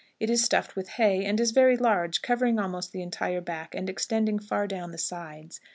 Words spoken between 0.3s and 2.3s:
is stuffed with hay, and is very large,